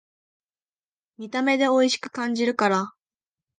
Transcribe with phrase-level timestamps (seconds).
[1.19, 2.91] 見た目でおいしく感じるから